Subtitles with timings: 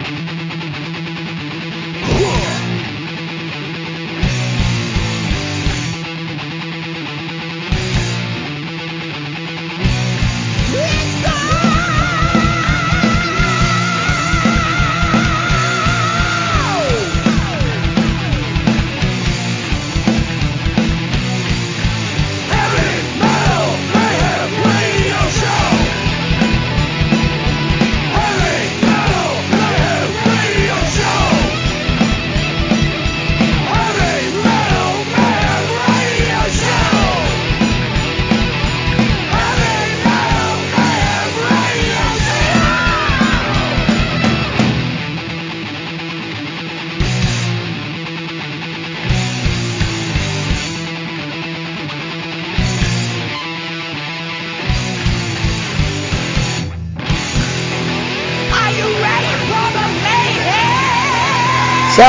[0.00, 1.77] Are you ready for the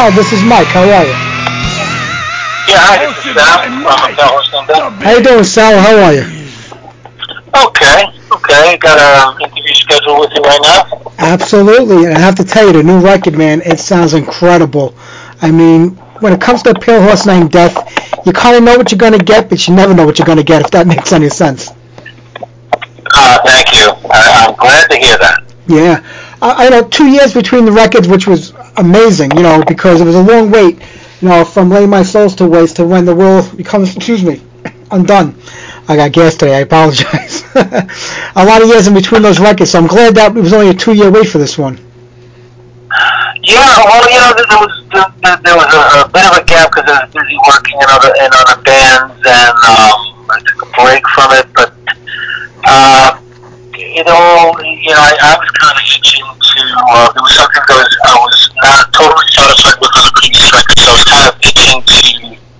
[0.09, 0.23] mayhem?
[0.23, 0.67] Sal, this is Mike.
[0.67, 1.11] How are you?
[2.67, 5.80] Yeah, hi, this is Sam from Hotel How you doing, Sal?
[5.80, 6.23] How are you?
[7.67, 8.77] Okay, okay.
[8.77, 11.11] Got an interview scheduled with you right now.
[11.17, 14.95] Absolutely, and I have to tell you, the new record, man, it sounds incredible.
[15.42, 15.89] I mean,
[16.21, 17.76] when it comes to a Pale Horse Named Death,
[18.26, 20.26] you kind of know what you're going to get, but you never know what you're
[20.26, 21.70] going to get, if that makes any sense.
[23.11, 23.89] Uh, thank you.
[24.11, 25.43] I, I'm glad to hear that.
[25.67, 26.36] Yeah.
[26.41, 30.05] I, I know two years between the records, which was amazing, you know, because it
[30.05, 30.79] was a long wait,
[31.21, 34.41] you know, from laying My Souls to Waste to when the world becomes, excuse me,
[34.91, 35.35] undone.
[35.87, 37.43] I got gas today, I apologize.
[37.55, 40.69] a lot of years in between those records, so I'm glad that it was only
[40.69, 41.79] a two year wait for this one.
[43.41, 46.69] Yeah, well, you know, there was there, there- was a, a bit of a gap
[46.71, 50.69] because I was busy working in other in other bands, and um, I took a
[50.77, 51.47] break from it.
[51.55, 51.73] But
[52.65, 53.19] uh,
[53.77, 56.61] you know, you know, I, I was kind of itching to.
[56.91, 60.80] Uh, there was something that was I was not totally satisfied with the previous record,
[60.80, 62.03] so I was kind of itching to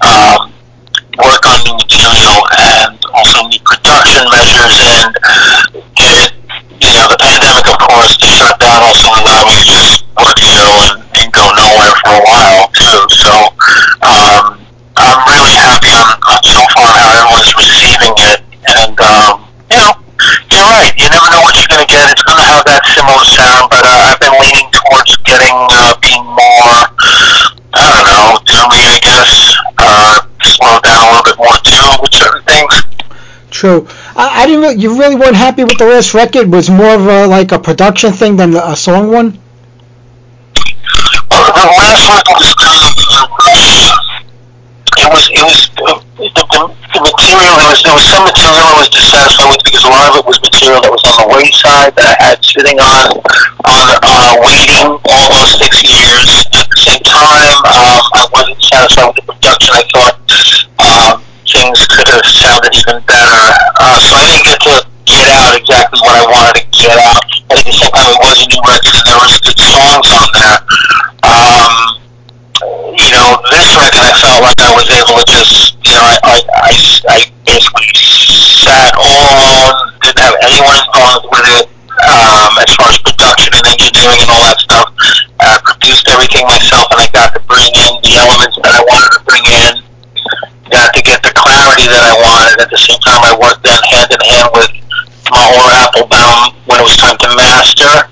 [0.06, 0.42] um,
[1.20, 5.12] work on new material and also new production measures and
[6.00, 6.32] it.
[6.80, 10.56] You know, the pandemic, of course, the shutdown also allowed me to just work, you
[10.56, 13.00] know, and, and go nowhere for a while too.
[13.12, 13.34] So
[14.00, 14.64] um,
[14.96, 18.40] I'm really happy on, on so far how everyone's receiving it,
[18.80, 19.92] and um, you know,
[20.56, 20.96] you're right.
[20.96, 22.08] You never know what you're going to get.
[22.16, 26.00] It's going to have that similar sound, but uh, I've been leaning towards getting uh,
[26.00, 26.76] being more.
[27.76, 29.32] I don't know, doomy, I guess.
[29.78, 32.74] Uh, slow down a little bit more too with certain things.
[33.60, 33.84] True.
[34.16, 34.62] I, I didn't.
[34.62, 36.48] Really, you really weren't happy with the last record.
[36.48, 39.36] Was more of a, like a production thing than a song one.
[41.28, 43.28] Well, the last record was kind of.
[43.36, 44.00] Uh,
[44.96, 45.28] it was.
[45.28, 45.60] It was.
[45.76, 47.52] Uh, the, the, the material.
[47.60, 47.84] There was.
[47.84, 50.80] There was some material I was dissatisfied with because a lot of it was material
[50.80, 53.20] that was on the wayside that I had sitting on,
[53.68, 56.48] on uh, waiting all those six years.
[56.56, 59.76] At the same time, um, I wasn't satisfied with the production.
[59.76, 60.16] I thought
[60.80, 63.42] um, things could have sounded even better.
[63.82, 64.76] Uh, so I didn't get to
[65.06, 67.26] get out exactly what I wanted to get out.
[67.50, 70.10] But at the same time, it was a new record and there was good songs
[70.10, 70.60] on there.
[71.22, 71.74] Um,
[72.98, 76.16] you know, this record I felt like I was able to just, you know, I,
[76.26, 76.74] I, I,
[77.14, 81.66] I basically sat all alone, didn't have anyone involved with it,
[82.04, 84.88] um, as far as production and engineering and all that stuff.
[85.40, 89.12] I produced everything myself and I got to bring in the elements that I wanted
[89.14, 89.74] to bring in,
[90.74, 92.66] got to get the clarity that I wanted.
[92.66, 94.70] At the same time, I worked then hand in hand with
[95.30, 98.10] Maor Appelbaum when it was time to master.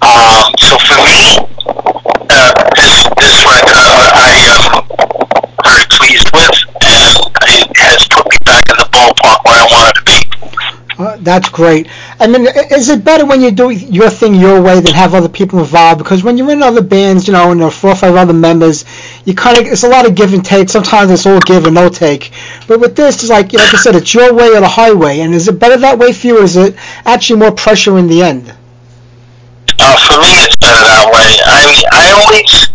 [0.00, 1.44] Um, so for me,
[2.30, 4.62] uh, this this record uh, I am
[5.64, 7.12] very pleased with, and
[7.48, 10.18] it has put me back in the ballpark where I wanted to be.
[11.00, 11.86] Uh, That's great.
[12.18, 15.28] I mean, is it better when you do your thing your way than have other
[15.28, 15.98] people involved?
[15.98, 18.32] Because when you're in other bands, you know, and there are four or five other
[18.32, 18.86] members,
[19.26, 20.70] you kind of it's a lot of give and take.
[20.70, 22.32] Sometimes it's all give and no take.
[22.66, 25.20] But with this, it's like like I said, it's your way or the highway.
[25.20, 26.74] And is it better that way for you, or is it
[27.04, 28.48] actually more pressure in the end?
[29.78, 31.28] Uh, for me, it's better that way.
[31.44, 32.70] I I always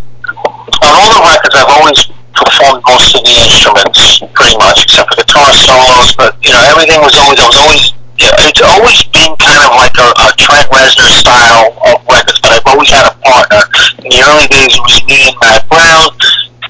[0.85, 1.99] on all the records, I've always
[2.35, 6.13] performed most of the instruments, pretty much, except for guitar solos.
[6.15, 9.75] But you know, everything was always I was always know, it's always been kind of
[9.75, 12.39] like a, a Trent Reznor style of records.
[12.39, 13.61] But I've always had a partner.
[14.03, 16.07] In the early days, it was me and Matt Brown,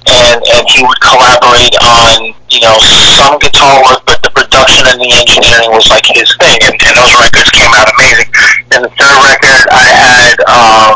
[0.09, 2.77] and and he would collaborate on you know
[3.17, 6.57] some guitar work, but the production and the engineering was like his thing.
[6.65, 8.29] And, and those records came out amazing.
[8.73, 10.93] And the third record, I had um,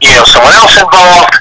[0.00, 1.37] you know someone else involved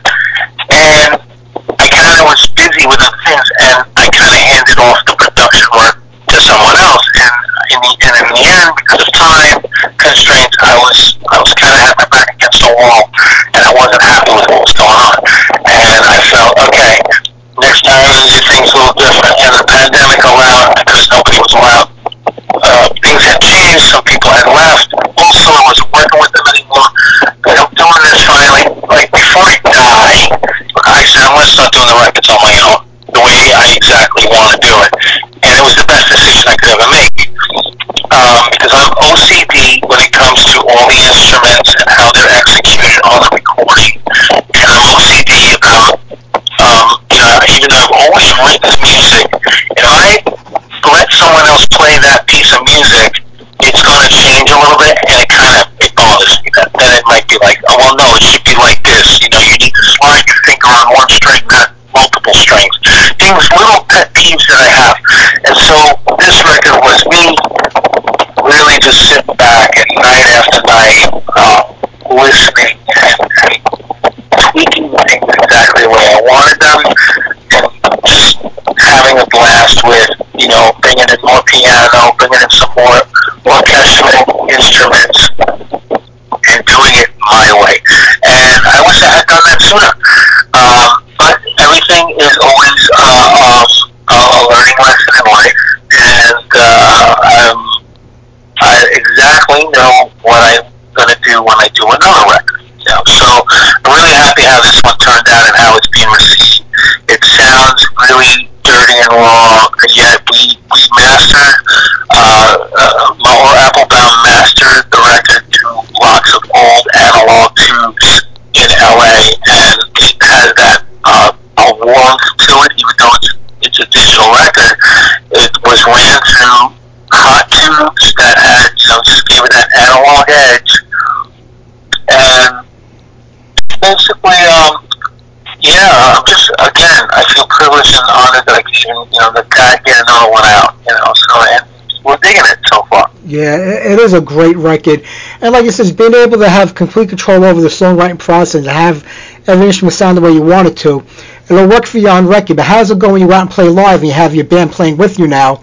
[136.18, 139.46] I'm just again, I feel privileged and honored that I can even, you know, that
[139.54, 141.14] God get another one out, you know.
[141.14, 143.12] So and we're digging it so far.
[143.24, 145.06] Yeah, it is a great record,
[145.42, 148.66] and like you said, being able to have complete control over the songwriting process, and
[148.66, 149.06] have
[149.46, 151.04] every instrument sound the way you want it to,
[151.50, 152.58] it'll work for you on record.
[152.58, 154.34] But how does it go when you go out and play live and you have
[154.34, 155.62] your band playing with you now,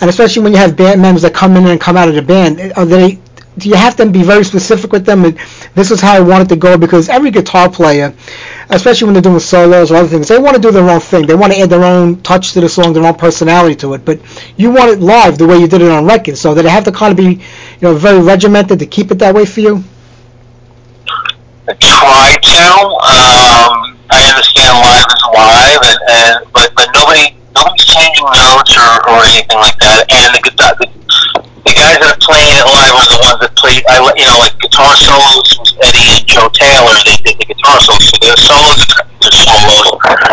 [0.00, 2.22] and especially when you have band members that come in and come out of the
[2.22, 2.72] band?
[2.76, 3.18] Are they
[3.64, 5.24] you have to be very specific with them?
[5.24, 5.38] And
[5.74, 8.14] this is how I want it to go because every guitar player,
[8.70, 11.26] especially when they're doing solos or other things, they want to do their own thing.
[11.26, 14.04] They want to add their own touch to the song, their own personality to it.
[14.04, 14.20] But
[14.56, 16.84] you want it live the way you did it on record, so that it have
[16.84, 17.42] to kind of be, you
[17.80, 19.84] know, very regimented to keep it that way for you.
[21.68, 22.62] I try to.
[23.04, 28.88] Um, I understand live is live, and, and but but nobody nobody's changing notes or,
[29.04, 30.08] or anything like that.
[30.08, 30.88] And the guitar, the,
[32.88, 33.76] it are the ones that play.
[33.88, 36.96] I you know like guitar solos was Eddie and Joe Taylor.
[37.04, 38.08] They did the guitar solos.
[38.08, 39.88] So their solos are solos.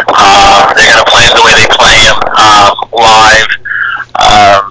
[0.07, 3.51] Uh, they're gonna play them the way they play them um, live.
[4.15, 4.61] Um,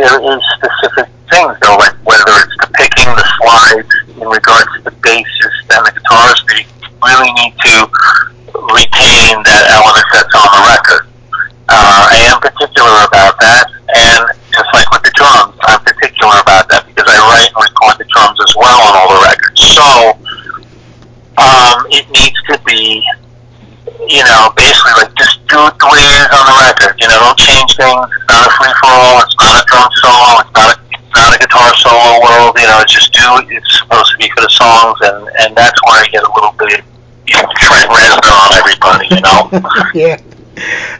[0.00, 4.80] there is specific things though, like whether it's the picking, the slides in regards to
[4.88, 6.64] the bassist and the guitarist, they
[7.04, 7.74] really need to
[8.74, 11.04] retain that element that's on the record.
[11.68, 16.66] Uh, I am particular about that, and just like with the drums, I'm particular about
[16.72, 19.60] that because I write and record the drums as well on all the records.
[19.76, 19.86] So
[21.38, 23.04] um, it needs to be,
[24.08, 26.92] you know, basically like just do it the way it is on the record.
[26.98, 28.10] You know, don't change things.
[28.10, 28.26] It's
[28.84, 29.22] all.
[29.22, 30.40] It's not a drum solo.
[30.42, 32.56] It's not a not a guitar solo world.
[32.58, 33.20] You know, it's just do.
[33.50, 36.54] It's supposed to be for the songs, and and that's where I get a little
[36.58, 36.84] bit
[37.26, 39.06] you know, Trent Reznor on everybody.
[39.14, 39.40] You know.
[39.94, 40.20] yeah.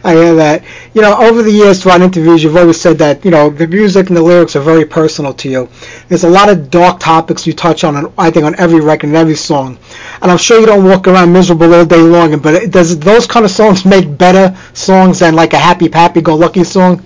[0.03, 0.63] I hear that.
[0.93, 4.07] you know, over the years throughout interviews, you've always said that you know the music
[4.07, 5.69] and the lyrics are very personal to you.
[6.07, 9.07] There's a lot of dark topics you touch on, on I think, on every record
[9.07, 9.77] and every song.
[10.21, 12.39] And I'm sure you don't walk around miserable all day long.
[12.39, 17.03] But does those kind of songs make better songs than like a happy, happy-go-lucky song?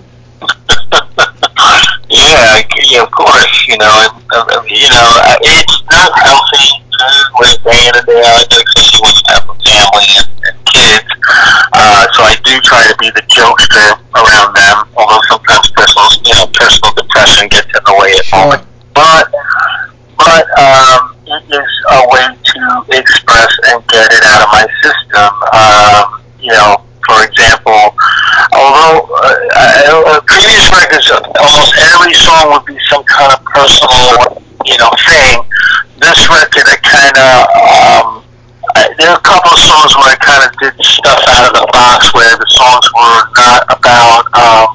[2.14, 3.66] Yeah, yeah, of course.
[3.68, 5.10] You know, and, uh, you know,
[5.42, 10.06] it's not healthy to day in and day out, especially when you have a family
[10.22, 11.10] and, and kids.
[11.74, 16.34] Uh, so I do try to be the jokester around them, although sometimes personal, you
[16.38, 18.38] know, personal depression gets in the way at sure.
[18.38, 18.66] moments.
[18.94, 19.26] But,
[20.16, 22.60] but um, it is a way to
[22.94, 25.30] express and get it out of my system.
[25.50, 27.96] Um, you know, for example,
[28.52, 34.36] although uh, uh, previous records, almost every song would be some kind of personal,
[34.68, 35.40] you know, thing.
[35.96, 38.08] This record, I kind of, um,
[39.00, 41.66] there are a couple of songs where I kind of did stuff out of the
[41.72, 44.68] box, where the songs were not about um,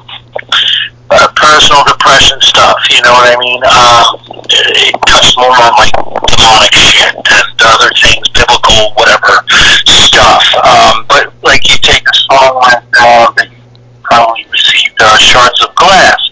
[1.14, 2.82] uh, personal depression stuff.
[2.90, 3.62] You know what I mean?
[3.62, 5.94] Um, it, it touched more on like
[6.34, 9.38] demonic shit and other things, biblical, whatever
[9.86, 10.42] stuff.
[10.66, 13.62] Um, but like you take a song like uh, that you
[14.02, 16.29] probably received, uh, Shards of Glass.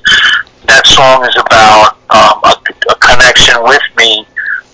[0.98, 2.58] Song is about um, a,
[2.90, 4.26] a connection with me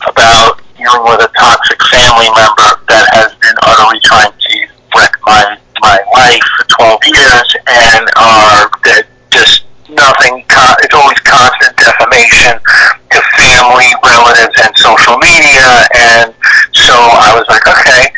[0.09, 4.57] about dealing with a toxic family member that has been utterly trying to
[4.97, 10.41] wreck my my life for 12 years and are that just nothing.
[10.81, 15.69] It's always constant defamation to family, relatives, and social media.
[15.93, 16.33] And
[16.73, 18.09] so I was like, okay,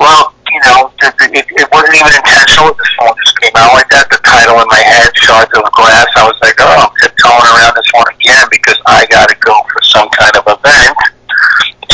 [0.00, 0.31] well,
[0.66, 2.74] know, it, it, it wasn't even intentional.
[2.74, 4.10] The song just came out like that.
[4.10, 6.06] The title in my head, Shards of Glass.
[6.16, 9.54] I was like, oh, I'm tiptoeing around this one again because I got to go
[9.72, 10.96] for some kind of event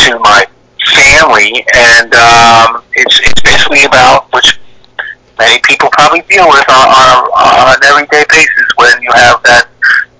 [0.07, 0.47] to my
[0.95, 4.59] family, and um, it's it's basically about which
[5.39, 9.69] many people probably deal with on, on, on an everyday basis when you have that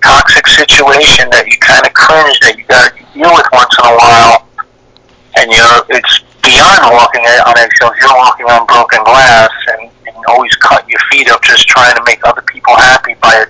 [0.01, 3.85] toxic situation that you kind of cringe that you got to deal with once in
[3.85, 4.47] a while,
[5.37, 6.18] and you're it's
[6.49, 7.93] beyond walking on eggshells.
[8.01, 12.03] You're walking on broken glass and, and always cut your feet up just trying to
[12.05, 13.45] make other people happy by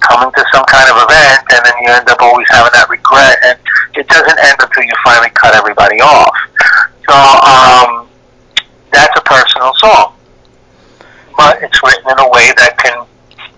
[0.00, 3.38] coming to some kind of event, and then you end up always having that regret,
[3.44, 3.58] and
[3.96, 6.36] it doesn't end until you finally cut everybody off.
[7.08, 8.08] So um,
[8.92, 10.12] that's a personal song,
[11.36, 13.06] but it's written in a way that can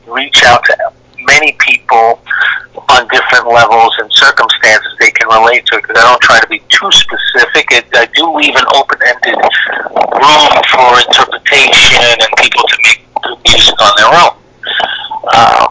[0.07, 0.93] reach out to
[1.26, 2.21] many people
[2.88, 6.49] on different levels and circumstances they can relate to it because I don't try to
[6.49, 7.73] be too specific.
[7.73, 13.00] It, I do leave an open-ended room for interpretation and people to make
[13.49, 14.35] music on their own.
[15.33, 15.66] Uh,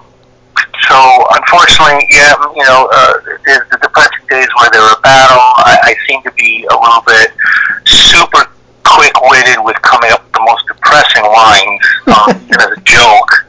[0.89, 0.97] so
[1.31, 3.13] unfortunately, yeah, you know, uh,
[3.45, 5.45] there's the depressing days where they're a battle.
[5.65, 7.31] I, I seem to be a little bit
[7.85, 8.45] super
[8.83, 13.44] quick-witted with coming up with the most depressing lines um, as a joke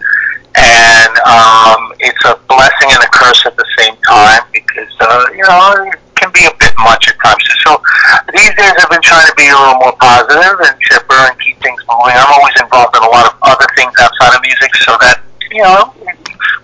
[2.06, 5.98] it's a blessing and a curse at the same time because uh, you know it
[6.14, 7.42] can be a bit much at times.
[7.66, 7.82] So
[8.30, 11.58] these days I've been trying to be a little more positive and chipper and keep
[11.58, 12.14] things moving.
[12.14, 15.62] I'm always involved in a lot of other things outside of music, so that you
[15.66, 15.90] know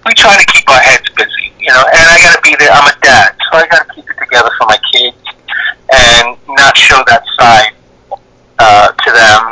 [0.07, 1.51] we try to keep our heads busy.
[1.59, 2.71] You know, and I got to be there.
[2.71, 5.19] I'm a dad, so I got to keep it together for my kids
[5.91, 7.75] and not show that side
[8.59, 9.43] uh, to them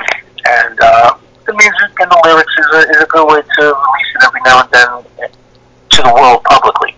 [0.46, 0.78] and.
[0.80, 4.22] Uh, the music and the lyrics is a, is a good way to release it
[4.22, 5.30] every now and then
[5.90, 6.94] to the world publicly.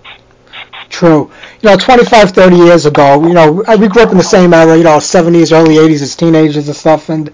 [0.89, 1.31] True.
[1.63, 4.77] You know, 25, 30 years ago, you know, we grew up in the same era,
[4.77, 7.33] you know, 70s, early 80s as teenagers and stuff, and,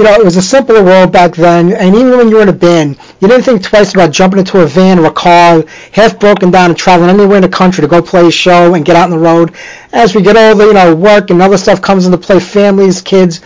[0.00, 2.48] you know, it was a simpler world back then, and even when you were in
[2.48, 6.18] a band, you didn't think twice about jumping into a van or a car, half
[6.18, 8.96] broken down and traveling anywhere in the country to go play a show and get
[8.96, 9.54] out on the road.
[9.92, 13.42] As we get older, you know, work and other stuff comes into play, families, kids,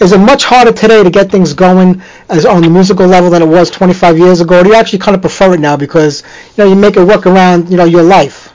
[0.00, 2.00] is it much harder today to get things going
[2.30, 4.60] as on the musical level than it was 25 years ago?
[4.60, 6.22] Or do you actually kind of prefer it now because
[6.56, 8.50] you know you make it work around you know your life?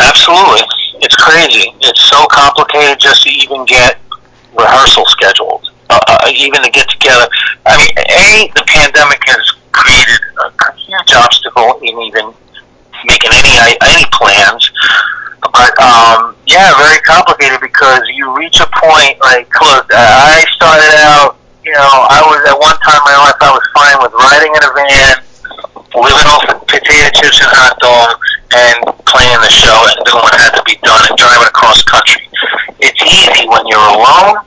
[0.00, 0.62] Absolutely,
[1.02, 1.74] it's crazy.
[1.82, 3.98] It's so complicated just to even get
[4.58, 7.28] rehearsal scheduled, uh, uh, even to get together.
[7.64, 12.34] I mean, a the pandemic has created a huge obstacle in even
[13.06, 14.72] making any any plans.
[15.52, 21.38] But um, yeah, very complicated because you reach a point like, look, I started out,
[21.62, 24.50] you know, I was at one time in my life I was fine with riding
[24.50, 25.16] in a van,
[25.94, 28.26] living off of potato chips and hot dogs,
[28.58, 32.26] and playing the show and doing what had to be done and driving across country.
[32.82, 34.42] It's easy when you're alone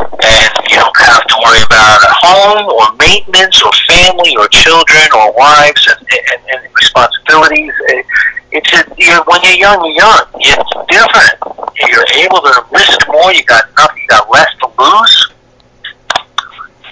[0.00, 5.06] and you don't have to worry about a home or maintenance or family or children
[5.14, 7.72] or wives and, and, and responsibilities.
[7.90, 8.06] It,
[8.50, 10.24] it's a, you're, when you're young, you're young.
[10.40, 11.36] It's different.
[11.76, 13.32] You're able to risk more.
[13.32, 14.02] You got nothing.
[14.02, 15.32] You got less to lose.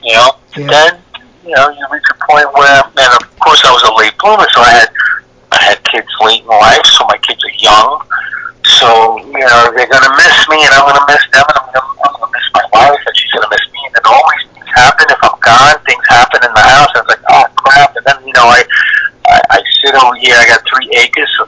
[0.02, 0.30] You know.
[0.56, 0.66] Yeah.
[0.68, 1.02] Then
[1.44, 4.46] you know you reach a point where, and of course, I was a late bloomer,
[4.52, 4.88] so I had
[5.52, 8.02] I had kids late in life, so my kids are young.
[8.64, 11.44] So you know they're gonna miss me, and I'm gonna miss them,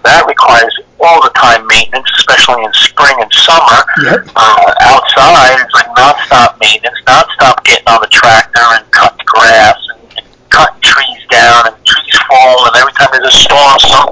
[0.04, 3.80] that requires all the time maintenance, especially in spring and summer.
[4.02, 4.28] Yep.
[4.34, 10.02] Uh, outside, it's like nonstop maintenance, nonstop getting on the tractor and cutting grass and,
[10.18, 14.08] and cutting trees down, and trees fall, and every time there's a storm, some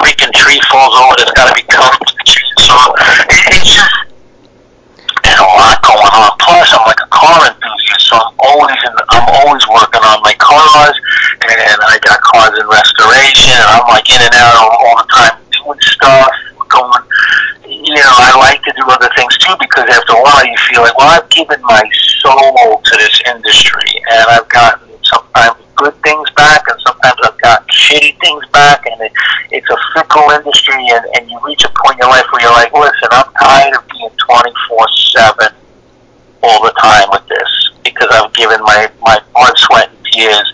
[0.00, 2.92] freaking tree falls over that's got to be cut with the chainsaw.
[2.98, 3.94] It, it's just
[5.24, 6.30] there's a lot going on.
[6.38, 8.92] Plus, I'm like a car enthusiast, so I'm always in.
[9.08, 10.96] I'm always working on my cars,
[11.40, 15.08] and I got cars in restoration, and I'm like in and out all, all the
[15.08, 16.30] time doing stuff,
[16.68, 17.02] going.
[17.64, 20.82] You know, I like to do other things too because after a while you feel
[20.82, 21.82] like, well, I've given my
[22.22, 27.66] soul to this industry, and I've gotten sometimes good things back, and sometimes I've gotten
[27.66, 29.12] shitty things back, and it,
[29.50, 32.52] it's a fickle industry, and, and you reach a point in your life where you're
[32.52, 35.50] like, listen, I'm tired of being 24 seven
[36.42, 40.52] all the time with this because I've given my my blood, sweat, and tears.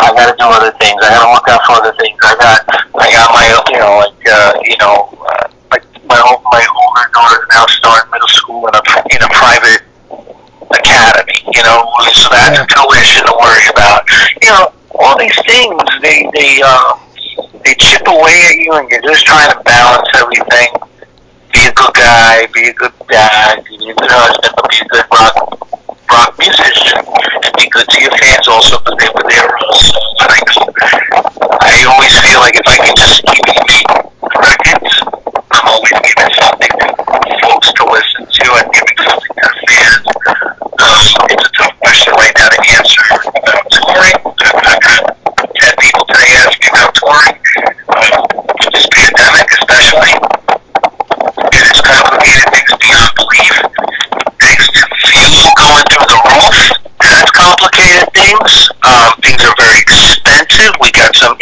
[0.00, 0.98] I got to do other things.
[1.02, 2.18] I got to look out for other things.
[2.22, 2.60] I got
[2.98, 7.46] I got my you know like uh, you know uh, like my my older daughter
[7.52, 8.82] now starting middle school in a
[9.14, 9.82] in a private
[10.70, 11.32] academy.
[11.54, 12.66] You know, so that's Yeah.
[12.66, 14.04] tuition to worry about.
[14.42, 16.94] You know, all these things they they uh,
[17.64, 20.68] they chip away at you, and you're just trying to balance everything
[21.52, 24.88] be a good guy, be a good dad, be a good husband, but be a
[24.88, 25.36] good rock
[26.10, 29.98] rock musician, and be good to your fans also because they were there also.
[30.20, 33.86] And I just, I always feel like if I can just keep making
[34.36, 34.92] records,
[35.50, 40.06] I'm always giving something to folks to listen to and giving something to fans.
[40.76, 43.02] Um, it's a tough question right now to answer
[43.32, 44.18] about touring.
[44.44, 45.02] I've I've had
[45.56, 47.34] ten people today ask me about touring.
[47.96, 48.22] Um,
[48.60, 50.12] with this pandemic, especially
[51.56, 53.54] it has complicated things beyond belief.
[54.40, 56.56] Thanks to fuel going through the roof,
[57.00, 58.50] that's complicated things.
[58.84, 60.72] Um, things are very expensive.
[60.80, 60.90] We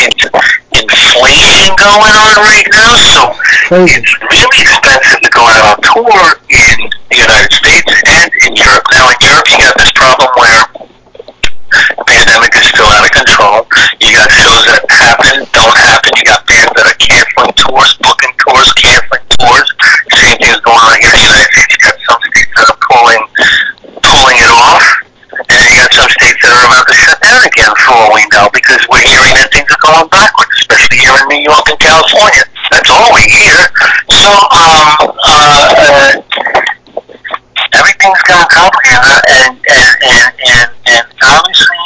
[0.04, 3.22] inflation going on right now, so
[3.68, 4.00] Crazy.
[4.00, 6.78] it's really expensive to go out on tour in
[7.10, 8.84] the United States and in Europe.
[8.92, 10.62] Now, in Europe, you got this problem where
[11.98, 13.66] the pandemic is still out of control.
[13.98, 16.10] You got shows that happen, don't happen.
[16.14, 19.68] You got bands that are canceling tours, booking tours, canceling tours.
[20.14, 21.70] Same thing is going on here in the United States.
[21.74, 23.22] You got some states that are pulling
[24.06, 24.86] pulling it off,
[25.34, 28.22] and you got some states that are about to shut down again for all we
[28.30, 31.78] know because we're hearing that things are going backwards, especially here in New York and
[31.78, 32.44] California.
[32.72, 33.60] That's all we hear.
[34.08, 36.12] So, um, uh, uh,
[37.76, 41.84] everything's gotten complicated, and and and and, and obviously,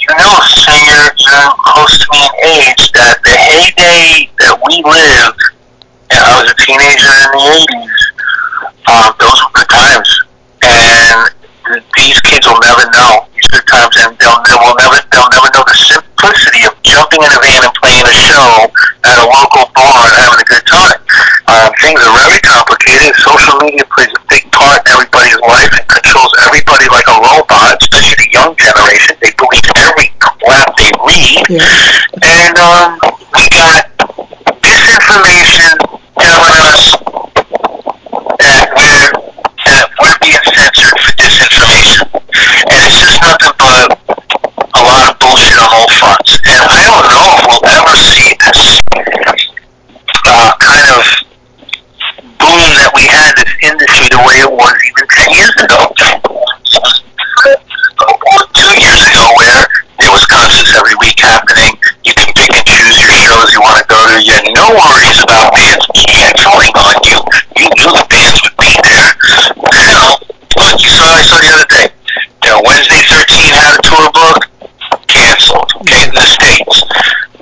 [0.00, 0.32] you know,
[0.88, 5.42] you're you're close to me in age that the heyday that we lived,
[6.08, 8.00] and I was a teenager in the '80s.
[8.88, 10.08] Um, those were good times,
[10.64, 15.28] and these kids will never know these good times, and they'll they will never they'll
[15.36, 16.64] never know the simplicity
[17.18, 18.70] jumping in a van and playing a show
[19.04, 20.98] at a local bar and having a good time.
[21.48, 23.14] Um, things are very complicated.
[23.18, 27.78] Social media plays a big part in everybody's life and controls everybody like a robot,
[27.82, 29.16] especially the young generation.
[29.22, 31.42] They believe every crap they read.
[31.50, 31.66] Yeah.
[32.22, 32.98] And um,
[33.34, 33.88] we got
[34.62, 35.74] disinformation
[36.18, 36.82] telling us
[38.38, 39.10] that we're
[39.66, 43.98] that we're being censored for disinformation, and it's just nothing but
[44.78, 46.38] a lot of bullshit on all fronts.
[46.46, 48.62] And I don't know if we'll ever see this
[50.24, 51.02] uh, kind of
[52.38, 55.80] boom that we had this industry the way it was even ten years ago,
[57.48, 59.60] or two years ago, where
[60.00, 61.72] there was concerts every week happening.
[62.04, 64.16] You can pick and choose your shows you want to go to.
[64.24, 67.18] You had no worries about bands canceling on you.
[67.60, 69.08] You knew the bands would be there.
[69.58, 70.16] Now,
[70.56, 71.86] look, you saw I saw the other day.
[72.44, 74.40] You know, Wednesday 13 had a tour book,
[75.08, 75.70] canceled.
[75.82, 76.82] Okay, in the states.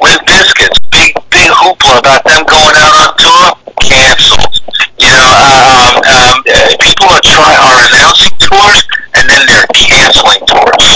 [0.03, 3.46] Limp Bizkit, big big hoopla about them going out on tour,
[3.81, 4.61] canceled.
[4.99, 8.83] You know, um, um, uh, people are trying are announcing tours
[9.14, 10.87] and then they're canceling tours.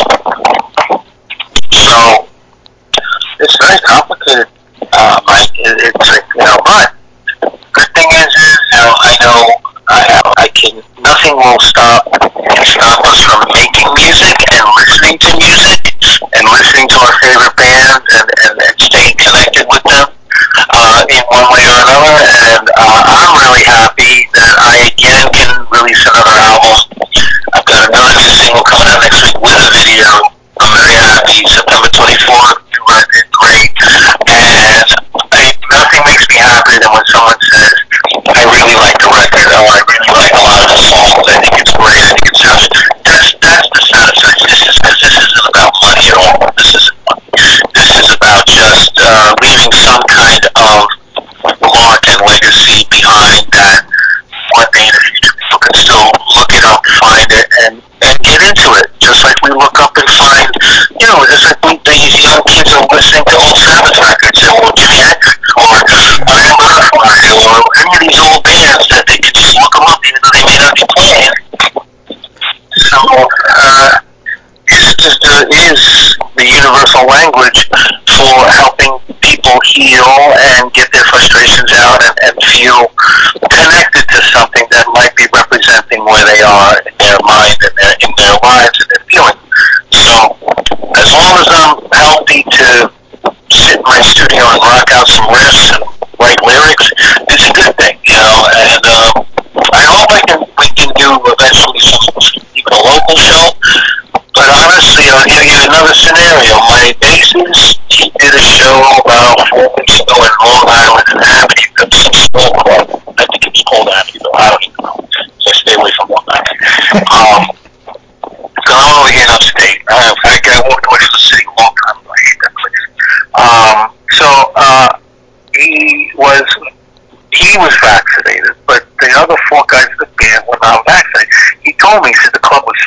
[1.72, 2.28] So
[3.40, 4.48] it's very complicated,
[4.92, 5.50] uh, Mike.
[5.54, 6.94] It, it's like, you know, but
[7.72, 9.40] good thing is, is you know, I know
[9.88, 15.16] I have, I can nothing will stop can stop us from making music and listening
[15.18, 15.96] to music
[16.36, 18.09] and listening to our favorite bands
[59.50, 60.50] and look up and find,
[61.02, 64.50] you know, as I think these young kids are listening to old Sabbath records and
[64.54, 65.00] old Jimi
[65.58, 65.76] or
[66.22, 70.20] Butterfly or any of these old bands that they could just look them up even
[70.22, 71.34] though they may not be playing.
[72.78, 73.90] So, uh,
[74.70, 75.34] Sister
[75.66, 75.82] is
[76.38, 77.66] the universal language
[78.06, 80.06] for helping people heal
[80.54, 82.86] and get their frustrations out and, and feel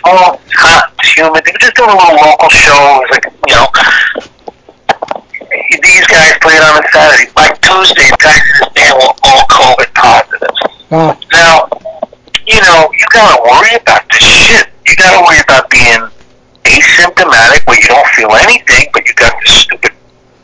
[0.03, 1.43] small, hot, humid.
[1.45, 2.75] They were just doing a little local show.
[2.75, 3.67] It was like, you know,
[5.79, 7.31] these guys played on a Saturday.
[7.35, 10.55] By Tuesday, the guys in his band were all COVID positive.
[10.91, 11.67] Oh, Now,
[12.45, 14.67] you know, you gotta worry about this shit.
[14.87, 16.03] You gotta worry about being
[16.67, 19.91] asymptomatic where you don't feel anything, but you got this stupid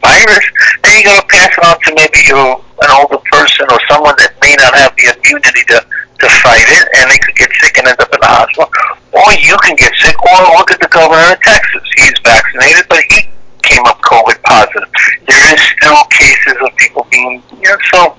[0.02, 0.46] virus.
[0.84, 2.40] Then you gotta pass it on to maybe you
[2.82, 5.84] an older person or someone that may not have the immunity to
[6.20, 8.99] to fight it, and they could get sick and end up in the hospital.
[9.26, 10.16] Or you can get sick.
[10.24, 11.84] Or look at the governor of Texas.
[11.98, 13.28] He's vaccinated, but he
[13.64, 14.90] came up COVID positive.
[15.28, 18.16] There is still cases of people being, you know, so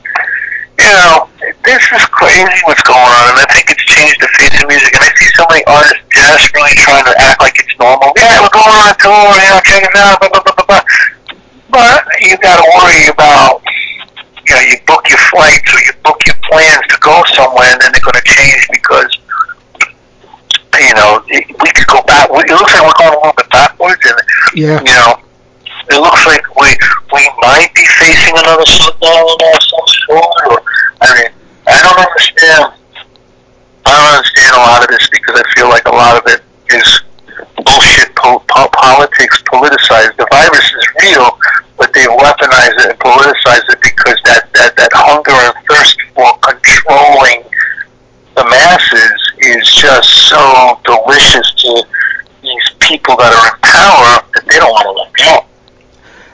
[0.81, 1.29] you know,
[1.65, 4.97] this is crazy what's going on, and I think it's changed the face of music.
[4.97, 8.17] And I see so many artists desperately trying to act like it's normal.
[8.17, 10.85] Yeah, we're going on tour, you know, check it out, blah, blah, blah, blah, blah.
[11.69, 13.61] But you got to worry about,
[14.49, 17.81] you know, you book your flights or you book your plans to go somewhere, and
[17.85, 19.13] then they're going to change because,
[20.81, 22.29] you know, it, we could go back.
[22.33, 24.19] It looks like we're going a little bit backwards, and
[24.57, 24.81] yeah.
[24.81, 25.21] you know,
[25.93, 26.73] it looks like we
[27.13, 30.35] we might be facing another shutdown of some sort.
[30.49, 30.57] Or
[31.05, 31.31] I mean,
[31.69, 32.73] I don't understand.
[33.85, 36.41] I don't understand a lot of this because I feel like a lot of it
[36.73, 36.89] is
[37.61, 38.15] bullshit.
[38.17, 40.17] Po- po- politics politicized.
[40.17, 41.29] The virus is real,
[41.77, 46.33] but they weaponize it and politicize it because that that that hunger and thirst for
[46.41, 47.45] controlling
[48.37, 50.81] the masses is just so
[51.31, 51.87] delicious to
[52.43, 55.47] these people that are in power that they don't want to let go.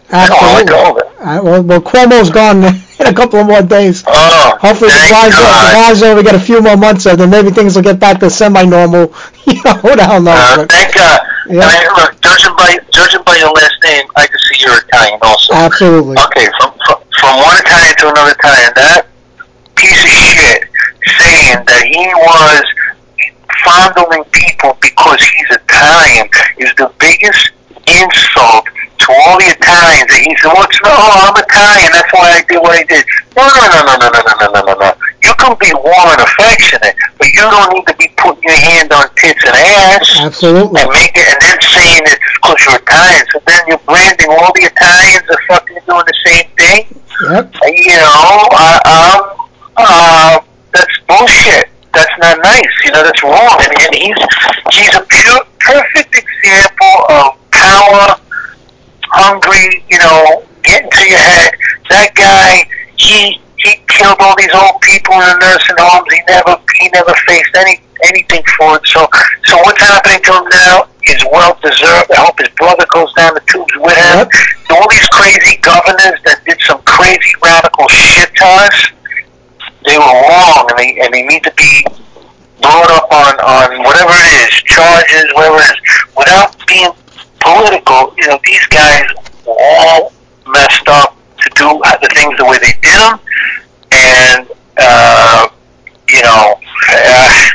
[0.09, 1.07] They don't want to let go of it.
[1.19, 2.63] Uh, well, well, Cuomo's gone
[3.01, 4.05] in a couple of more days.
[4.07, 6.03] Oh, Hopefully, the thank Bronze the God.
[6.03, 8.31] Over, we get a few more months, and then maybe things will get back to
[8.31, 9.13] semi-normal.
[9.47, 10.39] you know, who the hell knows?
[10.39, 11.21] Uh, thank God.
[11.49, 11.63] Yeah.
[11.63, 15.55] I look, judging by judging by your last name, I can see you're Italian also.
[15.55, 16.17] absolutely.
[16.27, 19.07] Okay, from, from from one Italian to another Italian, that
[19.77, 20.67] piece of shit
[21.07, 22.67] saying that he was
[23.65, 27.53] fondling people because he's Italian is the biggest
[27.87, 28.67] insult
[28.99, 30.11] to all the Italians.
[30.11, 31.91] And he said, "Well, it's no, I'm Italian.
[31.93, 33.05] That's why I did what I did."
[33.37, 34.91] No, no, no, no, no, no, no, no, no, no, no.
[35.23, 38.93] You can be warm and affectionate, but you don't need to be putting your hand
[38.93, 40.81] on tits and ass Absolutely.
[40.81, 43.25] and make it, and then saying it's because you're Italian.
[43.33, 46.85] So then you're branding all the Italians are fucking doing the same thing.
[47.31, 47.55] Yep.
[47.65, 50.41] You know, uh, um, uh,
[50.73, 51.69] that's bullshit.
[51.97, 52.75] That's not nice.
[52.85, 53.57] You know, that's wrong.
[53.65, 54.21] And, and he's
[54.69, 58.21] he's a pure, perfect example of power,
[59.09, 59.83] hungry.
[59.89, 61.57] You know, getting to your head.
[61.89, 62.69] That guy,
[63.01, 66.05] he he killed all these old people in the nursing homes.
[66.13, 67.81] He never he never faced any
[68.13, 68.85] anything for it.
[68.85, 69.09] So
[69.49, 72.13] so what's happening to him now is well deserved.
[72.13, 74.29] I hope his brother goes down the tubes with him.
[74.29, 74.77] Yep.
[74.77, 78.93] All these crazy governors that did some crazy radical shit to us,
[79.87, 81.87] they were wrong, and they and they need to be
[82.61, 85.81] brought up on on whatever it is, charges, whatever it is,
[86.17, 86.91] without being
[87.41, 88.13] political.
[88.19, 89.07] You know, these guys
[89.47, 90.13] all
[90.47, 91.69] messed up to do
[92.03, 93.21] the things the way they did them,
[93.93, 95.49] and uh,
[96.11, 96.59] you know,
[96.91, 97.49] uh,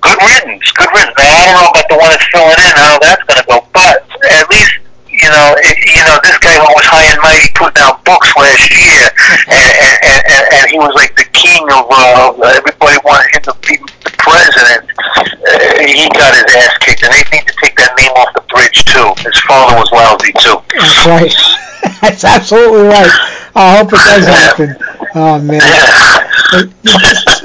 [0.00, 1.14] good riddance, good riddance.
[1.18, 3.66] Now, I don't know about the one that's filling in, how that's going to go,
[3.74, 4.85] but at least.
[5.26, 8.30] You know, it, you know, this guy who was high and mighty putting out books
[8.38, 9.10] last year,
[9.58, 13.54] and and, and, and, he was like the king of uh, everybody wanted him to
[13.66, 13.74] be
[14.06, 14.86] the president.
[14.86, 18.44] Uh, he got his ass kicked, and they need to take that name off the
[18.54, 19.02] bridge too.
[19.26, 20.62] His father was lousy too.
[20.78, 21.34] That's right.
[22.06, 23.10] That's absolutely right.
[23.58, 24.78] I hope it does happen.
[25.18, 25.58] Oh man.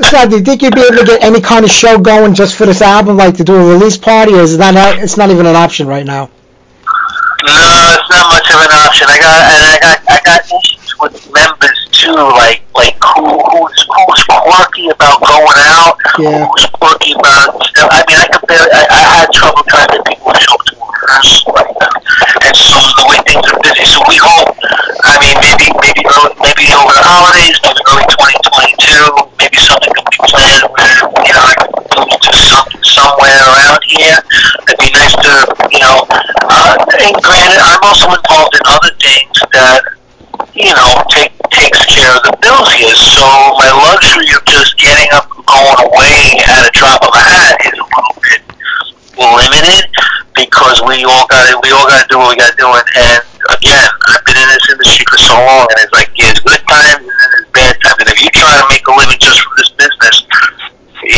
[0.06, 2.56] So, do you think you'd be able to get any kind of show going just
[2.56, 5.02] for this album, like to do a release party, or is that not?
[5.02, 6.30] It's not even an option right now.
[7.42, 9.10] No, it's not much of an option.
[9.10, 12.14] I got and I got I got issues with members too.
[12.14, 15.98] Like like who who's who's quirky about going out?
[16.22, 16.46] Yeah.
[16.46, 17.58] Who's quirky about?
[17.58, 18.62] You know, I mean, I compare.
[18.62, 21.74] I, I had trouble trying to pick myself to rehearse like.
[22.46, 24.54] And so the way things are busy, so we hope.
[25.02, 28.06] I mean, maybe maybe early, maybe over the holidays, maybe early
[28.46, 30.70] 2022, maybe something could be planned.
[31.26, 31.74] You know, I could
[32.06, 34.22] move to some, somewhere around here.
[34.70, 35.34] It'd be nice to
[35.74, 36.06] you know
[36.90, 39.82] granted, I'm also involved in other things that
[40.56, 42.96] you know take takes care of the bills here.
[42.96, 43.26] So
[43.60, 47.58] my luxury of just getting up and going away at a drop of a hat
[47.70, 48.42] is a little bit
[49.20, 49.86] limited
[50.36, 52.68] because we all got we all got to do what we got to do.
[52.68, 53.22] And, and
[53.54, 57.04] again, I've been in this industry for so long, and it's like there's good times
[57.04, 58.00] and then there's bad times.
[58.00, 59.71] And if you try to make a living just from this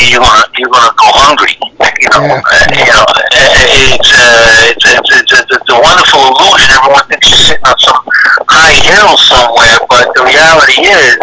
[0.09, 1.55] you're gonna you're gonna go hungry.
[2.01, 2.41] You know, Yeah.
[2.41, 6.69] uh, you know, uh, it's, uh, it's, it's, it's, it's, a wonderful illusion.
[6.75, 8.01] Everyone thinks you're sitting on some
[8.49, 11.17] high hill somewhere, but the reality is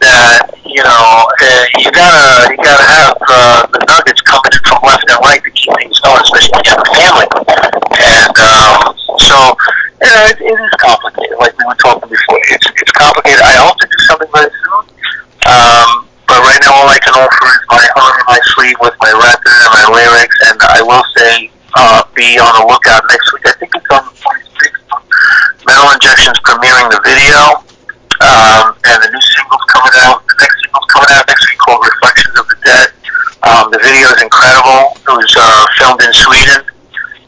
[0.00, 4.78] that you know uh, you gotta you gotta have uh, the nuggets coming in from
[4.86, 7.28] left and right to keep things going, especially when you have a family.
[7.98, 12.40] And um, so uh, it, it is complicated, like we were talking before.
[12.54, 13.42] It's it's complicated.
[13.42, 14.84] I hope to do something very soon.
[15.48, 18.94] Um, but right now, all I can offer is my heart and my sleeve with
[19.00, 20.36] my record and my lyrics.
[20.44, 22.04] And I will say, uh,
[22.40, 23.44] on the lookout next week.
[23.46, 25.66] I think it's on the 26th.
[25.66, 27.62] Metal Injection's premiering the video,
[28.22, 30.22] um, and the new single's coming out.
[30.26, 32.88] The next single's coming out next week called Reflections of the Dead.
[33.42, 34.96] Um, the video is incredible.
[34.96, 36.60] It was uh, filmed in Sweden,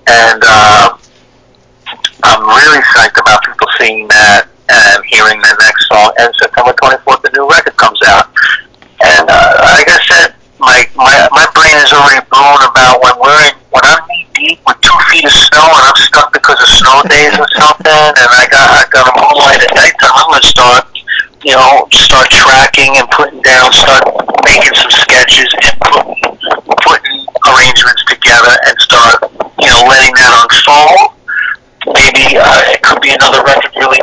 [0.06, 0.96] and uh,
[2.24, 6.14] I'm really psyched about people seeing that and hearing the next song.
[6.18, 8.30] And September 24th, the new record comes out.
[9.02, 13.42] And uh, like I said, my, my my brain is already blown about when we're
[13.48, 16.70] in, when I'm knee deep with two feet of snow and I'm stuck because of
[16.70, 20.14] snow days or something, and I got I got a moonlight at nighttime.
[20.14, 20.86] I'm gonna start,
[21.44, 24.06] you know, start tracking and putting down, start
[24.46, 26.22] making some sketches and putting
[26.86, 27.18] putting
[27.50, 29.18] arrangements together and start,
[29.58, 31.20] you know, letting that unfold
[31.86, 34.00] maybe uh, it could be another record really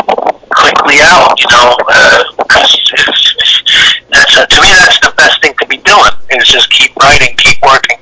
[0.52, 1.38] quickly out.
[1.40, 3.64] You know, uh 'cause it's,
[4.10, 7.36] that's uh, to me that's the best thing to be doing is just keep writing,
[7.38, 7.98] keep working.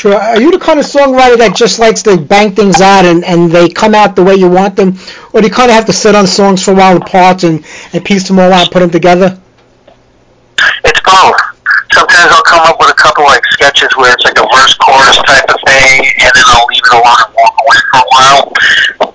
[0.00, 0.16] Sure.
[0.16, 3.52] Are you the kind of songwriter that just likes to bang things out and, and
[3.52, 4.96] they come out the way you want them?
[5.36, 7.60] Or do you kind of have to sit on songs for a while apart and,
[7.92, 9.36] and piece them all out and put them together?
[10.88, 11.36] It's both.
[11.92, 15.20] Sometimes I'll come up with a couple like sketches where it's like a verse chorus
[15.20, 18.42] type of thing, and then I'll leave it alone and walk away for a while,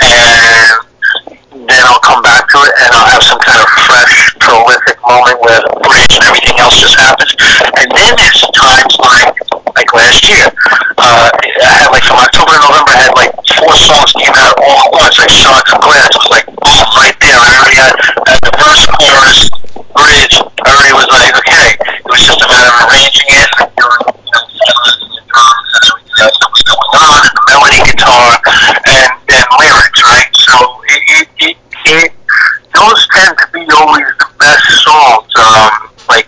[0.05, 5.01] and then I'll come back to it and I'll have some kind of fresh, prolific
[5.01, 7.33] moment where the bridge and everything else just happens.
[7.73, 8.93] And then there's times
[9.95, 10.45] last year,
[10.99, 14.55] uh, I had like from October to November, I had like four songs came out
[14.59, 16.11] all at once, like Shards of Glass.
[16.11, 17.39] It was like boom, right there.
[17.39, 17.95] I already had,
[18.27, 19.39] had the verse, chorus,
[19.95, 20.35] bridge.
[20.35, 21.67] I already was like, okay.
[21.79, 23.75] It was just a matter of arranging it and
[26.51, 30.31] was going on, the melody guitar and and lyrics, right?
[30.35, 30.55] So
[30.91, 32.11] it it, it, it
[32.75, 35.31] those tend to be always the best songs
[36.09, 36.27] like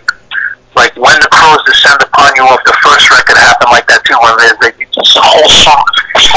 [0.76, 4.16] like when the crows descend upon you off the first record happened like that too,
[4.22, 5.84] when they they just the whole song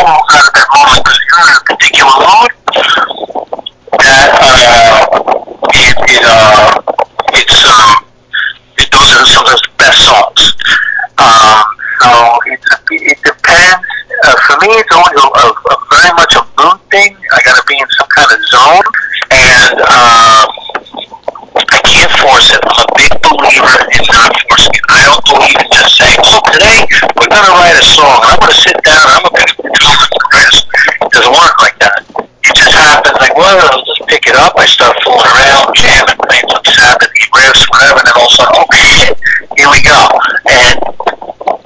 [0.01, 2.51] you're in a particular mood.
[4.01, 5.05] That uh,
[5.73, 6.81] it, it uh,
[7.33, 8.05] it's um,
[8.77, 10.41] it, those are sometimes the best songs.
[11.17, 11.63] Um,
[12.01, 12.09] so
[12.49, 13.85] it's it depends.
[14.23, 15.51] Uh, for me, it's always a,
[15.89, 17.15] very much a mood thing.
[17.33, 18.87] I got to be in some kind of zone,
[19.31, 20.47] and um,
[21.57, 22.61] I can't force it.
[22.61, 24.85] I'm a big believer in not forcing it.
[24.89, 26.79] I don't believe in just saying, "Oh, today
[27.17, 28.17] we're going to write a song.
[28.25, 29.05] I'm going to sit down.
[29.05, 30.69] I'm going to write a song."
[31.01, 32.05] It doesn't work like that.
[32.43, 33.17] It just happens.
[33.19, 34.57] Like, well, I'll just pick it up.
[34.57, 38.37] I start fooling around, jamming, playing some Sabbath, riffs, whatever, and then all of a
[38.41, 39.13] sudden, oh shit,
[39.53, 40.01] here we go.
[40.49, 40.75] And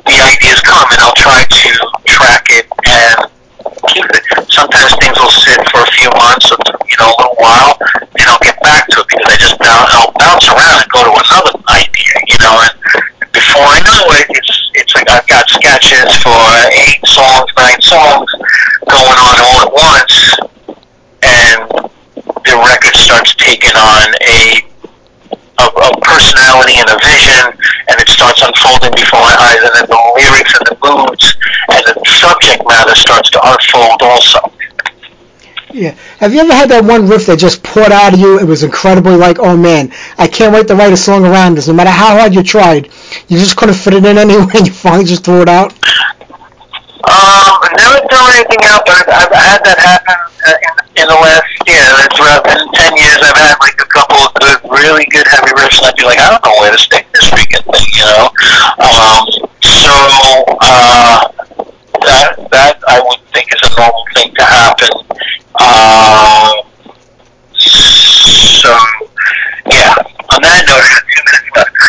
[0.03, 1.71] the ideas come, and I'll try to
[2.03, 3.31] track it and
[3.89, 4.23] keep it.
[4.51, 7.79] Sometimes things will sit for a few months, or, you know, a little while,
[8.19, 11.01] and I'll get back to it because I just bounce, I'll bounce around and go
[11.07, 12.55] to another idea, you know.
[12.59, 12.75] And
[13.31, 16.35] before I know it, it's it's like I've got sketches for
[16.75, 17.51] eight songs
[18.87, 20.15] going on all at once,
[21.23, 21.89] and
[22.45, 22.95] the record
[23.55, 24.61] taking on a
[25.57, 27.55] a, a personality and a vision,
[27.87, 31.37] and it starts unfolding before my eyes, and then the lyrics and the moods
[31.71, 34.39] and the subject matter starts to unfold also.
[35.71, 35.95] Yeah.
[36.19, 38.39] Have you ever had that one riff that just poured out of you?
[38.39, 41.67] It was incredibly like, oh man, I can't wait to write a song around this.
[41.67, 42.87] No matter how hard you tried,
[43.27, 45.73] you just couldn't fit it in anyway, and you finally just threw it out.
[47.05, 50.57] Um, never thrown anything out, but I've had that happen uh,
[50.97, 54.17] in, in the last, yeah, it's around in 10 years, I've had like a couple
[54.25, 56.81] of good, really good heavy riffs, and I'd be like, I don't know where to
[56.81, 58.25] stick this freaking thing, you know?
[58.81, 59.21] Um,
[59.61, 59.93] so,
[60.65, 61.29] uh,
[62.01, 64.93] that, that I would think is a normal thing to happen.
[65.61, 66.65] Um,
[67.53, 68.71] so,
[69.69, 69.93] yeah,
[70.33, 71.73] on that note, I got two minutes left.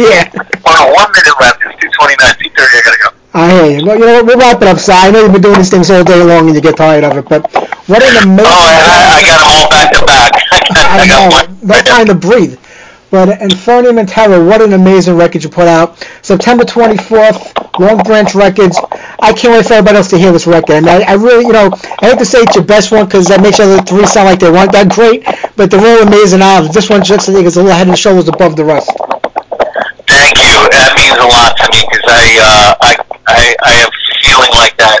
[0.00, 0.24] Yeah.
[0.64, 1.60] no, one minute left.
[1.66, 3.19] It's 229, 230, I gotta go.
[3.32, 3.86] I hear you.
[3.86, 4.26] Well, you know what?
[4.26, 4.92] We'll wrap it up, Si.
[4.92, 7.16] I know you've been doing these things all day long and you get tired of
[7.16, 7.50] it, but
[7.86, 8.46] what an amazing.
[8.46, 10.32] Oh, I, I got them all back to back.
[10.76, 11.30] I I got know.
[11.30, 11.58] one.
[11.62, 12.58] No time to breathe.
[13.10, 15.98] But Infernum in Terra, what an amazing record you put out.
[16.22, 18.78] September 24th, Long Branch Records.
[19.20, 20.76] I can't wait for everybody else to hear this record.
[20.76, 21.70] And I, I really, you know,
[22.02, 24.26] I hate to say it's your best one because that makes the other three sound
[24.26, 25.24] like they weren't that great,
[25.56, 26.72] but they're all amazing albums.
[26.74, 28.90] This one just, I think, is a little head and shoulders above the rest.
[31.10, 31.18] Thank you.
[31.18, 32.92] That means a lot to me because I, uh, I,
[33.28, 33.92] I, I have
[34.22, 35.00] feeling like that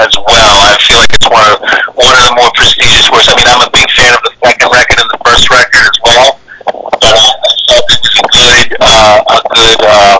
[0.00, 0.54] as well.
[0.68, 1.58] I feel like it's one of
[1.96, 3.28] one of the more prestigious works.
[3.28, 5.98] I mean, I'm a big fan of the second record and the first record as
[6.04, 6.28] well,
[7.00, 10.16] but uh, I felt it was a good, uh, a good, uh,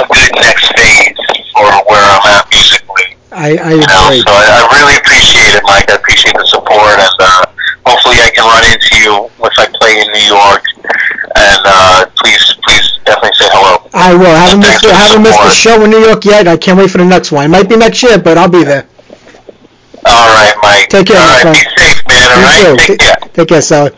[0.00, 1.18] a good next phase
[1.54, 3.08] for where I'm at musically.
[3.30, 4.22] I, I You know, agree.
[4.26, 5.86] so I, I really appreciate it, Mike.
[5.90, 7.46] I appreciate the support, and uh,
[7.86, 10.64] hopefully I can run into you if I play in New York.
[11.36, 12.42] And uh, please,
[14.00, 14.24] I will.
[14.26, 16.48] Haven't missed, the haven't missed the show in New York yet.
[16.48, 17.44] I can't wait for the next one.
[17.44, 18.86] It might be next year, but I'll be there.
[20.06, 20.88] All right, Mike.
[20.88, 21.56] Take care, All right, friend.
[21.56, 22.22] be safe, man.
[22.32, 23.16] All right, take care.
[23.34, 23.90] Take care, Sally.